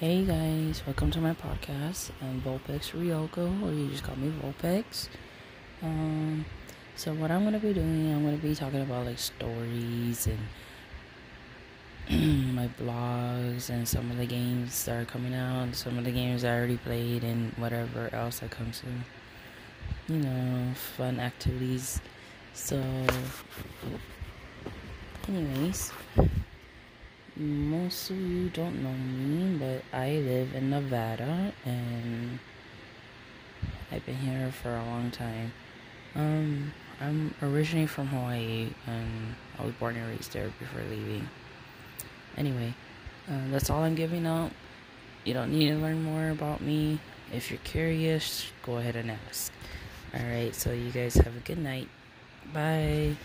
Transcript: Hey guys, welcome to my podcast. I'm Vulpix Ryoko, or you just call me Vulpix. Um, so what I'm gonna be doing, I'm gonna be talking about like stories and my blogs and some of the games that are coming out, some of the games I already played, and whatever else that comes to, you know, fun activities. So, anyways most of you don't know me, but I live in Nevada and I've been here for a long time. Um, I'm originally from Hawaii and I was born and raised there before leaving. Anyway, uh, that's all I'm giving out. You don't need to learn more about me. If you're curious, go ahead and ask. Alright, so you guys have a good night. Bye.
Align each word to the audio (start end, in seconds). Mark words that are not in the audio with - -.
Hey 0.00 0.24
guys, 0.24 0.80
welcome 0.86 1.10
to 1.10 1.20
my 1.20 1.34
podcast. 1.34 2.12
I'm 2.22 2.40
Vulpix 2.42 2.92
Ryoko, 2.92 3.60
or 3.64 3.72
you 3.72 3.88
just 3.88 4.04
call 4.04 4.14
me 4.14 4.32
Vulpix. 4.40 5.08
Um, 5.82 6.44
so 6.94 7.12
what 7.14 7.32
I'm 7.32 7.42
gonna 7.42 7.58
be 7.58 7.72
doing, 7.72 8.14
I'm 8.14 8.24
gonna 8.24 8.36
be 8.36 8.54
talking 8.54 8.80
about 8.80 9.06
like 9.06 9.18
stories 9.18 10.28
and 10.28 10.38
my 12.54 12.68
blogs 12.80 13.70
and 13.70 13.88
some 13.88 14.08
of 14.12 14.18
the 14.18 14.26
games 14.26 14.84
that 14.84 15.02
are 15.02 15.04
coming 15.04 15.34
out, 15.34 15.74
some 15.74 15.98
of 15.98 16.04
the 16.04 16.12
games 16.12 16.44
I 16.44 16.56
already 16.56 16.76
played, 16.76 17.24
and 17.24 17.52
whatever 17.54 18.08
else 18.12 18.38
that 18.38 18.52
comes 18.52 18.80
to, 18.82 20.12
you 20.14 20.20
know, 20.20 20.74
fun 20.96 21.18
activities. 21.18 22.00
So, 22.54 22.80
anyways 25.26 25.90
most 27.38 28.10
of 28.10 28.16
you 28.16 28.48
don't 28.48 28.82
know 28.82 28.92
me, 28.92 29.56
but 29.58 29.96
I 29.96 30.16
live 30.16 30.54
in 30.54 30.70
Nevada 30.70 31.52
and 31.64 32.38
I've 33.92 34.04
been 34.04 34.16
here 34.16 34.50
for 34.50 34.74
a 34.74 34.84
long 34.84 35.10
time. 35.10 35.52
Um, 36.14 36.72
I'm 37.00 37.34
originally 37.40 37.86
from 37.86 38.08
Hawaii 38.08 38.70
and 38.86 39.36
I 39.58 39.64
was 39.64 39.72
born 39.74 39.96
and 39.96 40.08
raised 40.08 40.32
there 40.32 40.50
before 40.58 40.82
leaving. 40.90 41.28
Anyway, 42.36 42.74
uh, 43.30 43.50
that's 43.50 43.70
all 43.70 43.82
I'm 43.82 43.94
giving 43.94 44.26
out. 44.26 44.50
You 45.24 45.34
don't 45.34 45.52
need 45.52 45.68
to 45.68 45.76
learn 45.76 46.02
more 46.02 46.30
about 46.30 46.60
me. 46.60 46.98
If 47.32 47.50
you're 47.50 47.60
curious, 47.62 48.50
go 48.64 48.78
ahead 48.78 48.96
and 48.96 49.12
ask. 49.12 49.52
Alright, 50.14 50.54
so 50.54 50.72
you 50.72 50.90
guys 50.90 51.14
have 51.14 51.36
a 51.36 51.40
good 51.40 51.58
night. 51.58 51.88
Bye. 52.52 53.16